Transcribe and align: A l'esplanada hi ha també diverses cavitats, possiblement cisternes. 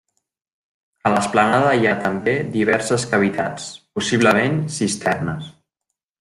A 1.09 1.11
l'esplanada 1.15 1.75
hi 1.81 1.85
ha 1.89 1.93
també 2.05 2.33
diverses 2.55 3.05
cavitats, 3.13 3.69
possiblement 4.01 4.57
cisternes. 4.81 5.55